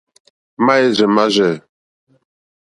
[0.65, 1.53] Máɛ́rzɛ̀ mâ rzɛ̂.